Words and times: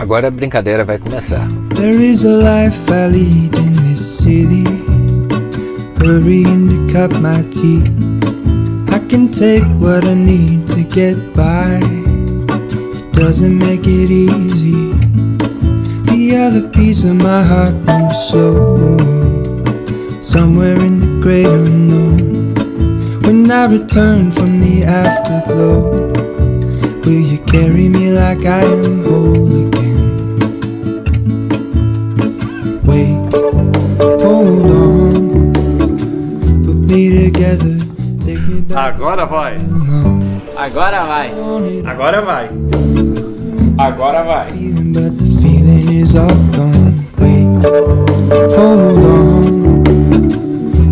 agora 0.00 0.28
a 0.28 0.30
brincadeira 0.30 0.82
vai 0.82 0.98
começar. 0.98 1.46
There 1.76 2.02
is 2.02 2.24
a 2.24 2.30
life 2.30 2.90
I 2.90 3.08
lead 3.08 3.54
in 3.58 3.72
this 3.72 4.00
city. 4.00 4.64
Hurrying 5.98 6.68
to 6.70 6.92
cut 6.92 7.20
my 7.20 7.42
teeth. 7.50 7.90
I 8.90 8.98
can 9.08 9.28
take 9.28 9.64
what 9.78 10.06
I 10.06 10.14
need 10.14 10.66
to 10.68 10.82
get 10.84 11.16
by. 11.34 11.80
It 12.96 13.12
doesn't 13.12 13.58
make 13.58 13.86
it 13.86 14.10
easy. 14.10 14.94
The 16.06 16.36
other 16.46 16.68
piece 16.70 17.04
of 17.04 17.16
my 17.22 17.42
heart 17.42 17.74
moves 17.74 18.30
slow. 18.30 18.96
Somewhere 20.22 20.80
in 20.80 21.00
the 21.00 21.20
great 21.20 21.46
unknown. 21.46 22.54
When 23.22 23.50
I 23.50 23.66
return 23.66 24.30
from 24.30 24.60
the 24.60 24.84
afterglow, 24.84 26.10
will 27.04 27.20
you 27.20 27.38
carry 27.44 27.90
me 27.90 28.12
like 28.12 28.46
I 28.46 28.62
am 28.62 29.04
whole 29.04 29.66
again? 29.66 29.79
Agora 38.74 39.26
vai. 39.26 39.58
Agora 40.56 41.04
vai. 41.04 41.32
Agora 41.86 42.22
vai. 42.22 42.50
Agora 43.78 44.22
vai. 44.24 44.48
feeling, 44.50 44.92
but 44.92 45.18
the 45.18 45.40
feeling 45.40 45.88
is 46.00 46.16
all 46.16 46.28
gone. 46.52 47.06
Wait, 47.18 47.44
hold 48.54 49.04
on, 49.04 49.84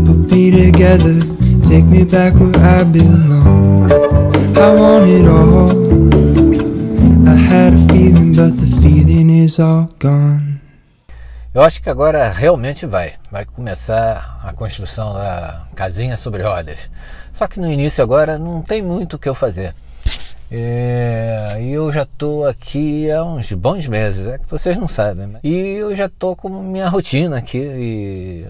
put 0.07 0.33
me 0.33 0.51
together, 0.51 1.21
take 1.65 1.85
me 1.85 2.05
back 2.05 2.35
where 2.35 2.57
I 2.57 2.85
belong. 2.85 3.93
I 4.57 4.75
want 4.75 5.07
it 5.09 5.27
all. 5.29 5.69
I 7.29 7.35
had 7.35 7.75
a 7.75 7.93
feeling, 7.93 8.35
but 8.35 8.57
the 8.57 8.67
feeling 8.83 9.31
is 9.31 9.61
all 9.61 9.91
gone. 9.99 10.48
Eu 11.55 11.63
acho 11.63 11.83
que 11.83 11.89
agora 11.89 12.31
realmente 12.31 12.85
vai. 12.87 13.15
Vai 13.31 13.45
começar 13.45 14.39
a 14.45 14.53
construção 14.53 15.15
da 15.15 15.67
casinha 15.75 16.17
sobre 16.17 16.43
rodas. 16.43 16.79
Só 17.33 17.47
que 17.47 17.59
no 17.59 17.71
início 17.71 18.03
agora 18.05 18.39
não 18.39 18.63
tem 18.63 18.83
muito 18.83 19.15
o 19.15 19.19
que 19.19 19.29
eu 19.29 19.35
fazer. 19.35 19.75
É, 20.51 21.57
E 21.61 21.71
eu 21.73 21.91
já 21.93 22.07
tô 22.07 22.45
aqui 22.47 23.11
há 23.11 23.23
uns 23.25 23.53
bons 23.53 23.87
meses, 23.87 24.27
é 24.27 24.39
que 24.39 24.49
vocês 24.49 24.77
não 24.77 24.89
sabem. 24.89 25.27
né? 25.27 25.41
E 25.43 25.55
eu 25.55 25.95
já 25.97 26.09
tô 26.09 26.37
com 26.37 26.49
minha 26.49 26.89
rotina 26.89 27.39
aqui. 27.39 27.59
E 27.59 28.47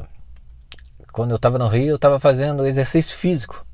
quando 1.12 1.30
eu 1.30 1.36
estava 1.36 1.58
no 1.58 1.68
Rio, 1.68 1.88
eu 1.90 1.96
estava 1.96 2.20
fazendo 2.20 2.66
exercício 2.66 3.16
físico, 3.16 3.64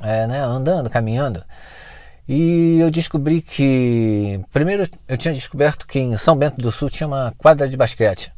é, 0.00 0.26
né? 0.26 0.40
andando, 0.40 0.90
caminhando. 0.90 1.44
E 2.28 2.78
eu 2.80 2.90
descobri 2.90 3.42
que. 3.42 4.40
Primeiro 4.52 4.88
eu 5.06 5.16
tinha 5.18 5.34
descoberto 5.34 5.86
que 5.86 5.98
em 5.98 6.16
São 6.16 6.36
Bento 6.36 6.56
do 6.60 6.72
Sul 6.72 6.88
tinha 6.88 7.06
uma 7.06 7.34
quadra 7.36 7.68
de 7.68 7.76
basquete. 7.76 8.32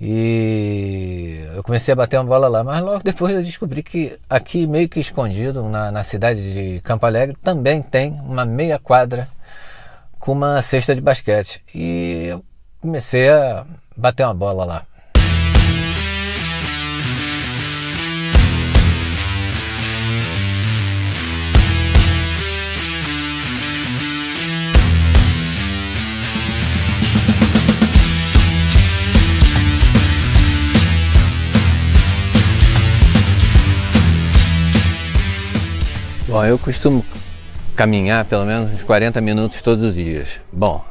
E 0.00 1.44
eu 1.54 1.62
comecei 1.62 1.92
a 1.92 1.96
bater 1.96 2.16
uma 2.18 2.24
bola 2.24 2.48
lá, 2.48 2.64
mas 2.64 2.82
logo 2.82 3.02
depois 3.04 3.34
eu 3.34 3.42
descobri 3.42 3.82
que 3.82 4.18
aqui, 4.28 4.66
meio 4.66 4.88
que 4.88 4.98
escondido, 4.98 5.62
na, 5.64 5.92
na 5.92 6.02
cidade 6.02 6.54
de 6.54 6.80
Campo 6.80 7.04
Alegre, 7.04 7.36
também 7.42 7.82
tem 7.82 8.12
uma 8.24 8.46
meia 8.46 8.78
quadra 8.78 9.28
com 10.18 10.32
uma 10.32 10.62
cesta 10.62 10.94
de 10.94 11.02
basquete. 11.02 11.62
E 11.74 12.28
eu 12.28 12.44
comecei 12.80 13.28
a 13.28 13.66
bater 13.94 14.24
uma 14.24 14.34
bola 14.34 14.64
lá. 14.64 14.86
Bom, 36.40 36.46
eu 36.46 36.58
costumo 36.58 37.04
caminhar 37.76 38.24
pelo 38.24 38.46
menos 38.46 38.72
uns 38.72 38.82
40 38.82 39.20
minutos 39.20 39.60
todos 39.60 39.90
os 39.90 39.94
dias. 39.94 40.40
Bom, 40.50 40.82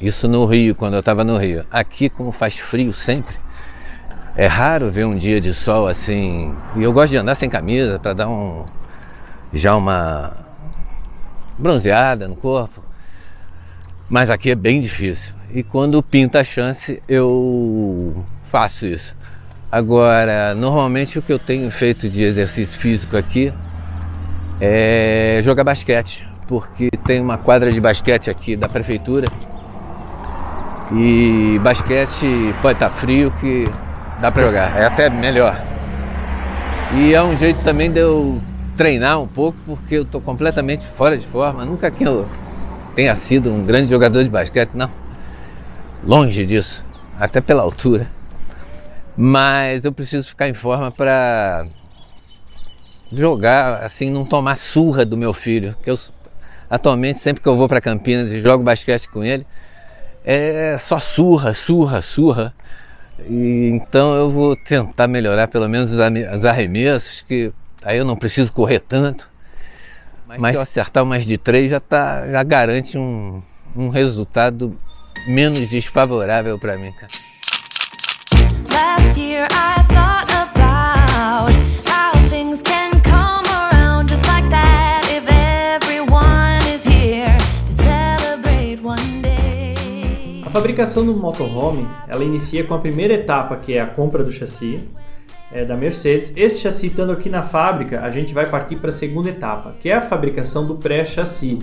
isso 0.00 0.28
no 0.28 0.46
Rio, 0.46 0.76
quando 0.76 0.94
eu 0.94 1.00
estava 1.00 1.24
no 1.24 1.36
Rio. 1.36 1.66
Aqui, 1.72 2.08
como 2.08 2.30
faz 2.30 2.56
frio 2.56 2.92
sempre, 2.92 3.34
é 4.36 4.46
raro 4.46 4.88
ver 4.88 5.04
um 5.04 5.16
dia 5.16 5.40
de 5.40 5.52
sol 5.52 5.88
assim. 5.88 6.54
E 6.76 6.84
eu 6.84 6.92
gosto 6.92 7.10
de 7.10 7.16
andar 7.16 7.34
sem 7.34 7.50
camisa 7.50 7.98
para 7.98 8.12
dar 8.12 8.28
um 8.28 8.64
já 9.52 9.74
uma 9.74 10.34
bronzeada 11.58 12.28
no 12.28 12.36
corpo. 12.36 12.80
Mas 14.08 14.30
aqui 14.30 14.52
é 14.52 14.54
bem 14.54 14.80
difícil. 14.80 15.34
E 15.52 15.64
quando 15.64 16.00
pinta 16.00 16.38
a 16.38 16.44
chance, 16.44 17.02
eu 17.08 18.24
faço 18.44 18.86
isso. 18.86 19.16
Agora, 19.72 20.54
normalmente 20.54 21.18
o 21.18 21.22
que 21.22 21.32
eu 21.32 21.40
tenho 21.40 21.68
feito 21.72 22.08
de 22.08 22.22
exercício 22.22 22.78
físico 22.78 23.16
aqui 23.16 23.52
é 24.60 25.40
jogar 25.42 25.64
basquete, 25.64 26.26
porque 26.46 26.88
tem 27.04 27.20
uma 27.20 27.38
quadra 27.38 27.72
de 27.72 27.80
basquete 27.80 28.30
aqui 28.30 28.56
da 28.56 28.68
prefeitura 28.68 29.26
e 30.92 31.58
basquete 31.62 32.54
pode 32.62 32.76
estar 32.76 32.90
frio 32.90 33.30
que 33.32 33.68
dá 34.20 34.30
para 34.30 34.44
jogar, 34.44 34.76
é 34.76 34.86
até 34.86 35.10
melhor. 35.10 35.60
E 36.94 37.12
é 37.12 37.22
um 37.22 37.36
jeito 37.36 37.62
também 37.64 37.90
de 37.90 37.98
eu 37.98 38.40
treinar 38.76 39.20
um 39.20 39.26
pouco, 39.26 39.58
porque 39.66 39.96
eu 39.96 40.02
estou 40.02 40.20
completamente 40.20 40.86
fora 40.86 41.18
de 41.18 41.26
forma. 41.26 41.64
Nunca 41.64 41.90
que 41.90 42.04
eu 42.04 42.28
tenha 42.94 43.14
sido 43.16 43.52
um 43.52 43.64
grande 43.64 43.90
jogador 43.90 44.22
de 44.22 44.30
basquete, 44.30 44.70
não. 44.74 44.90
Longe 46.04 46.46
disso, 46.46 46.84
até 47.18 47.40
pela 47.40 47.62
altura. 47.62 48.06
Mas 49.16 49.84
eu 49.84 49.92
preciso 49.92 50.28
ficar 50.28 50.48
em 50.48 50.54
forma 50.54 50.90
para 50.90 51.66
jogar, 53.12 53.82
assim, 53.84 54.10
não 54.10 54.24
tomar 54.24 54.56
surra 54.56 55.04
do 55.04 55.16
meu 55.16 55.32
filho. 55.32 55.76
Que 55.82 55.90
eu, 55.90 55.98
atualmente, 56.68 57.18
sempre 57.18 57.42
que 57.42 57.48
eu 57.48 57.56
vou 57.56 57.68
para 57.68 57.80
Campinas 57.80 58.32
e 58.32 58.40
jogo 58.40 58.64
basquete 58.64 59.08
com 59.08 59.24
ele, 59.24 59.46
é 60.24 60.76
só 60.78 60.98
surra, 60.98 61.54
surra, 61.54 62.02
surra. 62.02 62.54
E, 63.28 63.70
então 63.72 64.14
eu 64.14 64.30
vou 64.30 64.56
tentar 64.56 65.06
melhorar 65.06 65.48
pelo 65.48 65.68
menos 65.68 65.90
os 65.92 66.44
arremessos, 66.44 67.22
que 67.22 67.52
aí 67.82 67.98
eu 67.98 68.04
não 68.04 68.16
preciso 68.16 68.52
correr 68.52 68.80
tanto. 68.80 69.28
Mas, 70.26 70.52
se 70.52 70.56
eu 70.56 70.60
acertar 70.60 71.04
umas 71.04 71.24
de 71.24 71.38
três, 71.38 71.70
já, 71.70 71.78
tá, 71.78 72.28
já 72.28 72.42
garante 72.42 72.98
um, 72.98 73.40
um 73.76 73.88
resultado 73.88 74.76
menos 75.28 75.68
desfavorável 75.68 76.58
para 76.58 76.76
mim. 76.76 76.92
Cara. 76.92 77.12
Fabricação 90.56 91.04
do 91.04 91.12
motorhome, 91.12 91.86
ela 92.08 92.24
inicia 92.24 92.64
com 92.64 92.72
a 92.72 92.78
primeira 92.78 93.12
etapa, 93.12 93.56
que 93.56 93.74
é 93.74 93.80
a 93.82 93.86
compra 93.86 94.24
do 94.24 94.32
chassi 94.32 94.80
é, 95.52 95.66
da 95.66 95.76
Mercedes. 95.76 96.32
Esse 96.34 96.60
chassi 96.60 96.86
estando 96.86 97.12
aqui 97.12 97.28
na 97.28 97.42
fábrica, 97.42 98.00
a 98.00 98.10
gente 98.10 98.32
vai 98.32 98.46
partir 98.46 98.76
para 98.76 98.88
a 98.88 98.92
segunda 98.92 99.28
etapa, 99.28 99.74
que 99.82 99.90
é 99.90 99.92
a 99.92 100.00
fabricação 100.00 100.66
do 100.66 100.76
pré-chassi. 100.76 101.58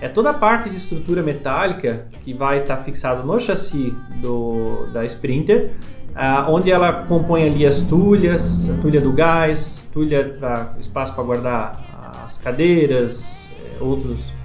É 0.00 0.08
toda 0.08 0.30
a 0.30 0.34
parte 0.34 0.70
de 0.70 0.76
estrutura 0.76 1.24
metálica 1.24 2.06
que 2.22 2.32
vai 2.32 2.60
estar 2.60 2.76
fixado 2.84 3.26
no 3.26 3.40
chassi 3.40 3.92
do, 4.22 4.86
da 4.92 5.02
Sprinter, 5.02 5.72
ah, 6.14 6.46
onde 6.48 6.70
ela 6.70 7.04
compõe 7.08 7.42
ali 7.42 7.66
as 7.66 7.80
tulhas, 7.80 8.64
a 8.70 8.80
tulha 8.80 9.00
do 9.00 9.12
gás, 9.12 9.74
tulha 9.92 10.36
para 10.38 10.76
espaço 10.78 11.12
para 11.16 11.24
guardar 11.24 12.22
as 12.24 12.38
cadeiras, 12.38 13.24
eh, 13.60 13.82
outros 13.82 14.35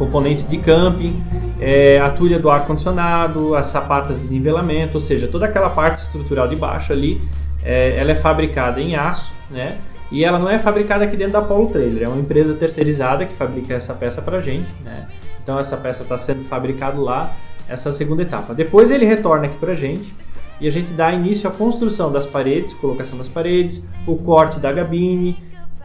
componentes 0.00 0.48
de 0.48 0.56
camping, 0.56 1.22
eh, 1.60 2.00
a 2.00 2.08
tulha 2.08 2.38
do 2.38 2.50
ar 2.50 2.66
condicionado, 2.66 3.54
as 3.54 3.66
sapatas 3.66 4.18
de 4.18 4.32
nivelamento, 4.32 4.96
ou 4.96 5.04
seja, 5.04 5.28
toda 5.28 5.44
aquela 5.44 5.68
parte 5.68 6.00
estrutural 6.00 6.48
de 6.48 6.56
baixo 6.56 6.90
ali, 6.90 7.20
eh, 7.62 7.96
ela 7.98 8.12
é 8.12 8.14
fabricada 8.14 8.80
em 8.80 8.96
aço, 8.96 9.30
né? 9.50 9.76
E 10.10 10.24
ela 10.24 10.38
não 10.38 10.48
é 10.48 10.58
fabricada 10.58 11.04
aqui 11.04 11.18
dentro 11.18 11.34
da 11.34 11.42
Polo 11.42 11.66
Trailer, 11.66 12.04
é 12.04 12.08
uma 12.08 12.18
empresa 12.18 12.54
terceirizada 12.54 13.26
que 13.26 13.34
fabrica 13.34 13.74
essa 13.74 13.92
peça 13.92 14.22
para 14.22 14.40
gente, 14.40 14.70
né? 14.82 15.06
Então 15.42 15.58
essa 15.58 15.76
peça 15.76 16.02
está 16.02 16.16
sendo 16.16 16.44
fabricada 16.44 16.98
lá, 16.98 17.36
essa 17.68 17.92
segunda 17.92 18.22
etapa. 18.22 18.54
Depois 18.54 18.90
ele 18.90 19.04
retorna 19.04 19.44
aqui 19.44 19.58
para 19.58 19.74
gente 19.74 20.14
e 20.58 20.66
a 20.66 20.70
gente 20.70 20.92
dá 20.94 21.12
início 21.12 21.46
à 21.46 21.52
construção 21.52 22.10
das 22.10 22.24
paredes, 22.24 22.72
colocação 22.72 23.18
das 23.18 23.28
paredes, 23.28 23.84
o 24.06 24.16
corte 24.16 24.58
da 24.58 24.72
gabine, 24.72 25.36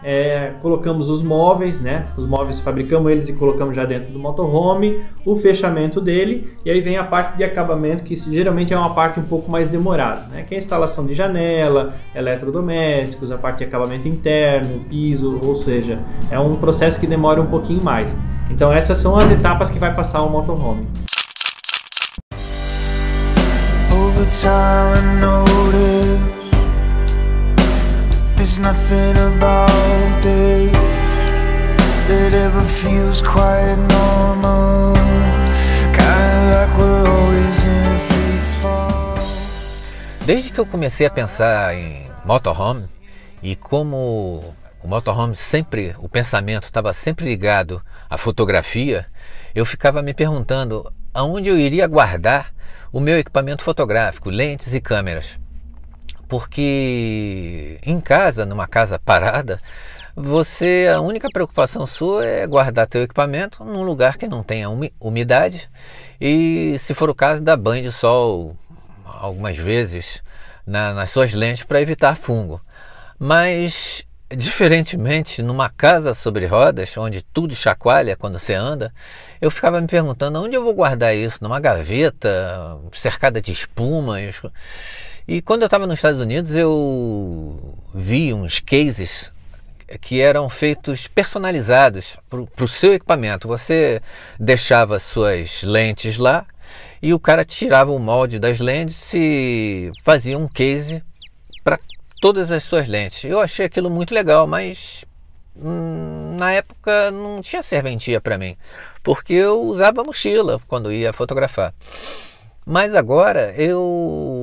é, 0.07 0.51
colocamos 0.61 1.09
os 1.09 1.23
móveis, 1.23 1.81
né? 1.81 2.09
Os 2.15 2.29
móveis 2.29 2.59
fabricamos 2.59 3.09
eles 3.09 3.27
e 3.27 3.33
colocamos 3.33 3.75
já 3.75 3.85
dentro 3.85 4.13
do 4.13 4.19
motorhome, 4.19 5.03
o 5.25 5.35
fechamento 5.35 5.99
dele 5.99 6.47
e 6.63 6.69
aí 6.69 6.79
vem 6.79 6.95
a 6.95 7.03
parte 7.03 7.37
de 7.37 7.43
acabamento 7.43 8.03
que 8.03 8.15
geralmente 8.15 8.71
é 8.71 8.77
uma 8.77 8.93
parte 8.93 9.19
um 9.19 9.23
pouco 9.23 9.49
mais 9.49 9.67
demorada, 9.67 10.27
né? 10.31 10.45
Que 10.47 10.53
é 10.53 10.57
a 10.59 10.61
instalação 10.61 11.07
de 11.07 11.15
janela, 11.15 11.95
eletrodomésticos, 12.13 13.31
a 13.31 13.37
parte 13.39 13.57
de 13.59 13.63
acabamento 13.63 14.07
interno, 14.07 14.81
piso, 14.87 15.39
ou 15.43 15.55
seja, 15.55 15.97
é 16.29 16.39
um 16.39 16.55
processo 16.55 16.99
que 16.99 17.07
demora 17.07 17.41
um 17.41 17.47
pouquinho 17.47 17.83
mais. 17.83 18.13
Então 18.51 18.71
essas 18.71 18.99
são 18.99 19.17
as 19.17 19.31
etapas 19.31 19.71
que 19.71 19.79
vai 19.79 19.95
passar 19.95 20.21
o 20.21 20.29
motorhome. 20.29 20.85
Over 23.91 24.27
Nothing 28.57 29.17
about 29.17 30.21
this 30.21 30.75
ever 32.33 32.63
feels 32.63 33.21
quite 33.21 33.75
normal. 33.75 34.93
Kinda 35.91 36.55
like 36.55 36.77
we're 36.77 37.05
always 37.05 37.63
in 37.63 37.99
free 38.07 38.39
fall. 38.61 39.17
Desde 40.25 40.51
que 40.51 40.59
eu 40.59 40.65
comecei 40.65 41.05
a 41.05 41.09
pensar 41.09 41.75
em 41.75 42.09
motorhome 42.23 42.87
e 43.43 43.57
como 43.57 44.55
o 44.81 44.87
motorhome 44.87 45.35
sempre, 45.35 45.93
o 45.99 46.07
pensamento 46.07 46.63
estava 46.63 46.93
sempre 46.93 47.25
ligado 47.25 47.81
à 48.09 48.17
fotografia, 48.17 49.05
eu 49.53 49.65
ficava 49.65 50.01
me 50.01 50.13
perguntando 50.13 50.89
aonde 51.13 51.49
eu 51.49 51.57
iria 51.57 51.87
guardar 51.87 52.53
o 52.91 53.01
meu 53.01 53.17
equipamento 53.17 53.63
fotográfico, 53.63 54.29
lentes 54.29 54.73
e 54.73 54.79
câmeras. 54.79 55.37
Porque 56.27 57.79
em 57.83 57.99
casa, 57.99 58.45
numa 58.45 58.67
casa 58.67 58.97
parada, 58.97 59.57
você 60.15 60.89
a 60.93 61.01
única 61.01 61.27
preocupação 61.31 61.85
sua 61.85 62.25
é 62.25 62.47
guardar 62.47 62.87
teu 62.87 63.03
equipamento 63.03 63.63
num 63.63 63.83
lugar 63.83 64.17
que 64.17 64.27
não 64.27 64.41
tenha 64.43 64.69
umi- 64.69 64.93
umidade 64.99 65.69
e, 66.19 66.77
se 66.79 66.93
for 66.93 67.09
o 67.09 67.15
caso, 67.15 67.41
dar 67.41 67.57
banho 67.57 67.83
de 67.83 67.91
sol 67.91 68.55
algumas 69.03 69.57
vezes 69.57 70.21
na- 70.65 70.93
nas 70.93 71.09
suas 71.09 71.33
lentes 71.33 71.63
para 71.63 71.81
evitar 71.81 72.15
fungo. 72.15 72.61
Mas, 73.19 74.03
diferentemente, 74.29 75.41
numa 75.43 75.69
casa 75.69 76.13
sobre 76.13 76.45
rodas, 76.45 76.97
onde 76.97 77.21
tudo 77.21 77.55
chacoalha 77.55 78.15
quando 78.15 78.39
você 78.39 78.53
anda, 78.53 78.93
eu 79.41 79.51
ficava 79.51 79.79
me 79.81 79.87
perguntando 79.87 80.41
onde 80.41 80.55
eu 80.55 80.63
vou 80.63 80.73
guardar 80.73 81.15
isso? 81.15 81.39
Numa 81.41 81.59
gaveta 81.59 82.79
cercada 82.93 83.41
de 83.41 83.51
espuma? 83.51 84.17
E 85.27 85.41
quando 85.41 85.61
eu 85.61 85.67
estava 85.67 85.87
nos 85.87 85.95
Estados 85.95 86.19
Unidos, 86.19 86.53
eu 86.53 87.77
vi 87.93 88.33
uns 88.33 88.59
cases 88.59 89.31
que 90.01 90.19
eram 90.21 90.49
feitos 90.49 91.07
personalizados 91.07 92.17
para 92.29 92.63
o 92.63 92.67
seu 92.67 92.93
equipamento. 92.93 93.47
Você 93.47 94.01
deixava 94.39 94.99
suas 94.99 95.63
lentes 95.63 96.17
lá 96.17 96.45
e 97.01 97.13
o 97.13 97.19
cara 97.19 97.45
tirava 97.45 97.91
o 97.91 97.99
molde 97.99 98.39
das 98.39 98.59
lentes 98.59 99.13
e 99.13 99.91
fazia 100.03 100.37
um 100.37 100.47
case 100.47 101.03
para 101.63 101.79
todas 102.21 102.51
as 102.51 102.63
suas 102.63 102.87
lentes. 102.87 103.23
Eu 103.23 103.39
achei 103.39 103.65
aquilo 103.65 103.89
muito 103.89 104.13
legal, 104.13 104.47
mas 104.47 105.05
hum, 105.55 106.35
na 106.37 106.51
época 106.51 107.11
não 107.11 107.41
tinha 107.41 107.61
serventia 107.61 108.19
para 108.19 108.37
mim, 108.37 108.57
porque 109.03 109.33
eu 109.33 109.61
usava 109.61 110.03
mochila 110.03 110.59
quando 110.67 110.91
ia 110.91 111.13
fotografar. 111.13 111.73
Mas 112.65 112.95
agora 112.95 113.53
eu 113.55 114.34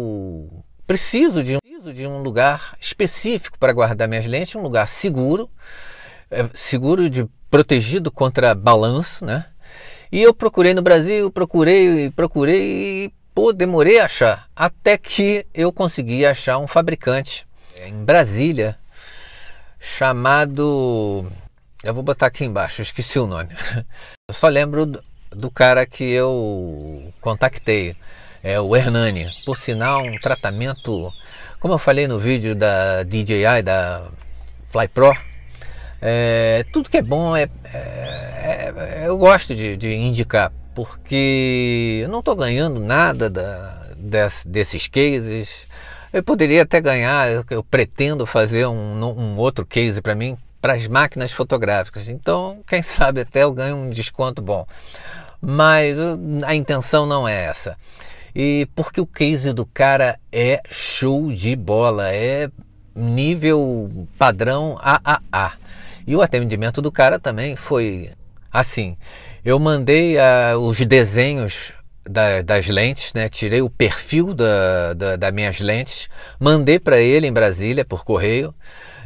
preciso 0.86 1.42
de 1.42 1.56
um, 1.56 1.58
preciso 1.58 1.92
de 1.92 2.06
um 2.06 2.22
lugar 2.22 2.76
específico 2.80 3.58
para 3.58 3.72
guardar 3.72 4.08
minhas 4.08 4.26
lentes, 4.26 4.54
um 4.54 4.62
lugar 4.62 4.88
seguro, 4.88 5.50
é, 6.30 6.48
seguro 6.54 7.08
de 7.08 7.26
protegido 7.50 8.10
contra 8.10 8.54
balanço, 8.54 9.24
né? 9.24 9.46
E 10.10 10.20
eu 10.22 10.34
procurei 10.34 10.74
no 10.74 10.82
Brasil, 10.82 11.30
procurei, 11.30 12.10
procurei 12.10 13.04
e 13.04 13.12
pô, 13.34 13.52
demorei 13.52 13.98
a 13.98 14.04
achar, 14.04 14.48
até 14.54 14.98
que 14.98 15.46
eu 15.54 15.72
consegui 15.72 16.26
achar 16.26 16.58
um 16.58 16.66
fabricante 16.66 17.46
é, 17.76 17.88
em 17.88 18.04
Brasília 18.04 18.78
chamado, 19.80 21.26
eu 21.82 21.92
vou 21.92 22.02
botar 22.02 22.26
aqui 22.26 22.44
embaixo, 22.44 22.82
esqueci 22.82 23.18
o 23.18 23.26
nome. 23.26 23.50
Eu 24.28 24.34
só 24.34 24.48
lembro 24.48 24.86
do 25.30 25.50
cara 25.50 25.84
que 25.84 26.04
eu 26.04 27.12
contactei, 27.20 27.94
é 28.42 28.60
o 28.60 28.74
Hernani. 28.76 29.30
Por 29.44 29.56
sinal, 29.56 30.02
um 30.02 30.18
tratamento, 30.18 31.12
como 31.60 31.74
eu 31.74 31.78
falei 31.78 32.06
no 32.08 32.18
vídeo 32.18 32.54
da 32.54 33.02
DJI, 33.02 33.62
da 33.64 34.08
Fly 34.72 34.88
Pro, 34.88 35.12
é, 36.00 36.64
tudo 36.72 36.90
que 36.90 36.96
é 36.96 37.02
bom 37.02 37.36
é, 37.36 37.48
é- 37.72 38.72
é- 38.76 39.06
eu 39.06 39.16
gosto 39.16 39.54
de, 39.54 39.76
de 39.76 39.92
indicar, 39.94 40.52
porque 40.74 42.00
eu 42.02 42.08
não 42.08 42.18
estou 42.20 42.34
ganhando 42.34 42.80
nada 42.80 43.30
da, 43.30 43.86
des- 43.96 44.42
desses 44.44 44.88
cases. 44.88 45.66
Eu 46.12 46.22
poderia 46.22 46.62
até 46.62 46.80
ganhar, 46.80 47.30
eu, 47.30 47.44
eu 47.50 47.62
pretendo 47.62 48.26
fazer 48.26 48.66
um, 48.66 49.04
um 49.04 49.36
outro 49.38 49.64
case 49.64 50.00
para 50.02 50.14
mim, 50.14 50.36
para 50.60 50.74
as 50.74 50.86
máquinas 50.86 51.32
fotográficas. 51.32 52.08
Então, 52.08 52.58
quem 52.66 52.82
sabe 52.82 53.20
até 53.20 53.44
eu 53.44 53.52
ganho 53.52 53.76
um 53.76 53.90
desconto 53.90 54.42
bom. 54.42 54.66
Mas 55.40 55.96
a 56.44 56.54
intenção 56.54 57.04
não 57.06 57.26
é 57.26 57.44
essa. 57.44 57.76
E 58.34 58.66
porque 58.74 59.00
o 59.00 59.06
case 59.06 59.52
do 59.52 59.66
cara 59.66 60.18
é 60.30 60.62
show 60.70 61.30
de 61.32 61.54
bola, 61.54 62.10
é 62.10 62.50
nível 62.94 64.06
padrão 64.18 64.78
AAA. 64.80 65.52
E 66.06 66.16
o 66.16 66.22
atendimento 66.22 66.82
do 66.82 66.90
cara 66.90 67.18
também 67.18 67.56
foi 67.56 68.10
assim. 68.50 68.96
Eu 69.44 69.58
mandei 69.58 70.18
ah, 70.18 70.56
os 70.58 70.78
desenhos 70.78 71.72
da- 72.08 72.42
das 72.42 72.66
lentes, 72.66 73.12
né? 73.14 73.28
tirei 73.28 73.62
o 73.62 73.70
perfil 73.70 74.34
da, 74.34 74.94
da, 74.94 75.16
das 75.16 75.32
minhas 75.32 75.60
lentes, 75.60 76.08
mandei 76.38 76.78
para 76.78 76.98
ele 76.98 77.26
em 77.26 77.32
Brasília 77.32 77.84
por 77.84 78.04
correio. 78.04 78.54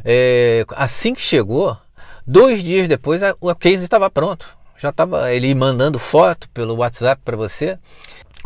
É, 0.03 0.65
assim 0.71 1.13
que 1.13 1.21
chegou, 1.21 1.77
dois 2.25 2.63
dias 2.63 2.87
depois 2.87 3.21
o 3.39 3.53
case 3.55 3.83
estava 3.83 4.09
pronto. 4.09 4.47
Já 4.77 4.89
estava 4.89 5.33
ele 5.33 5.53
mandando 5.55 5.97
foto 5.97 6.47
pelo 6.49 6.75
WhatsApp 6.75 7.21
para 7.25 7.35
você. 7.35 7.77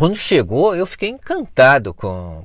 Quando 0.01 0.15
chegou, 0.15 0.75
eu 0.75 0.87
fiquei 0.87 1.09
encantado 1.09 1.93
com. 1.93 2.43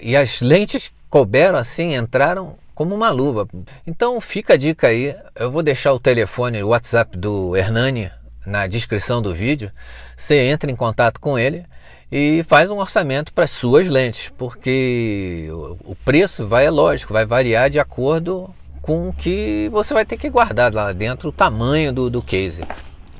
E 0.00 0.16
as 0.16 0.40
lentes 0.40 0.90
couberam 1.10 1.58
assim, 1.58 1.94
entraram 1.94 2.56
como 2.74 2.94
uma 2.94 3.10
luva. 3.10 3.46
Então 3.86 4.18
fica 4.18 4.54
a 4.54 4.56
dica 4.56 4.86
aí. 4.86 5.14
Eu 5.34 5.50
vou 5.50 5.62
deixar 5.62 5.92
o 5.92 6.00
telefone, 6.00 6.62
o 6.62 6.68
WhatsApp 6.68 7.18
do 7.18 7.54
Hernani 7.54 8.10
na 8.46 8.66
descrição 8.66 9.20
do 9.20 9.34
vídeo. 9.34 9.70
Você 10.16 10.36
entra 10.36 10.70
em 10.70 10.74
contato 10.74 11.20
com 11.20 11.38
ele 11.38 11.66
e 12.10 12.42
faz 12.48 12.70
um 12.70 12.78
orçamento 12.78 13.30
para 13.30 13.46
suas 13.46 13.86
lentes, 13.90 14.32
porque 14.38 15.48
o 15.84 15.94
preço 16.02 16.48
vai, 16.48 16.64
é 16.64 16.70
lógico, 16.70 17.12
vai 17.12 17.26
variar 17.26 17.68
de 17.68 17.78
acordo 17.78 18.48
com 18.80 19.10
o 19.10 19.12
que 19.12 19.68
você 19.70 19.92
vai 19.92 20.06
ter 20.06 20.16
que 20.16 20.30
guardar 20.30 20.72
lá 20.72 20.90
dentro, 20.94 21.28
o 21.28 21.32
tamanho 21.32 21.92
do, 21.92 22.08
do 22.08 22.22
case. 22.22 22.66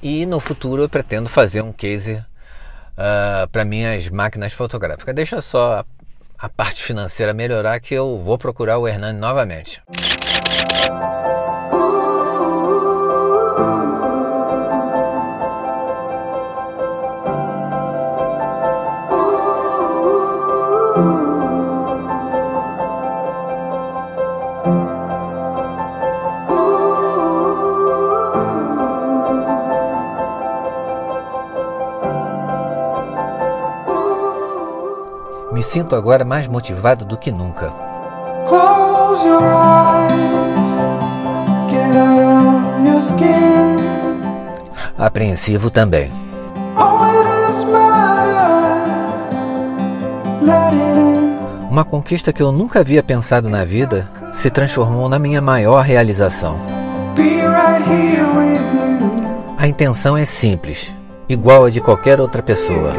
E 0.02 0.24
no 0.24 0.40
futuro 0.40 0.80
eu 0.80 0.88
pretendo 0.88 1.28
fazer 1.28 1.60
um 1.60 1.72
case 1.72 2.24
para 3.52 3.64
minhas 3.64 4.08
máquinas 4.08 4.52
fotográficas. 4.52 5.14
Deixa 5.14 5.42
só 5.42 5.80
a, 5.80 5.84
a 6.38 6.48
parte 6.48 6.82
financeira 6.82 7.34
melhorar 7.34 7.78
que 7.80 7.94
eu 7.94 8.20
vou 8.24 8.38
procurar 8.38 8.78
o 8.78 8.88
Hernani 8.88 9.18
novamente. 9.18 9.82
Me 35.56 35.62
sinto 35.62 35.96
agora 35.96 36.22
mais 36.22 36.46
motivado 36.46 37.02
do 37.06 37.16
que 37.16 37.32
nunca. 37.32 37.72
Close 38.46 39.26
your 39.26 39.42
eyes, 39.42 40.70
get 41.70 41.96
out 41.96 42.20
of 42.20 42.86
your 42.86 43.00
skin. 43.00 43.78
Apreensivo 44.98 45.70
também. 45.70 46.12
Uma 51.70 51.86
conquista 51.86 52.34
que 52.34 52.42
eu 52.42 52.52
nunca 52.52 52.80
havia 52.80 53.02
pensado 53.02 53.48
na 53.48 53.64
vida 53.64 54.10
se 54.34 54.50
transformou 54.50 55.08
na 55.08 55.18
minha 55.18 55.40
maior 55.40 55.82
realização. 55.82 56.58
A 59.56 59.66
intenção 59.66 60.18
é 60.18 60.26
simples, 60.26 60.94
igual 61.26 61.64
a 61.64 61.70
de 61.70 61.80
qualquer 61.80 62.20
outra 62.20 62.42
pessoa: 62.42 62.92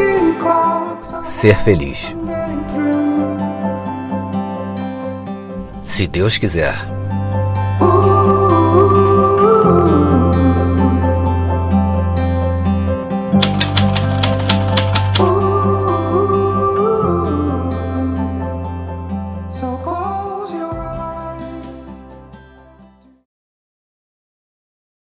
ser 1.23 1.55
feliz. 1.57 2.16
Se 5.97 6.07
Deus 6.07 6.37
quiser. 6.37 6.96